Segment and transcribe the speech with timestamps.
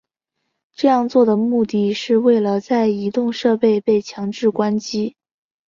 [0.73, 5.15] 这样做的目的是为了在移动设备被强制关机。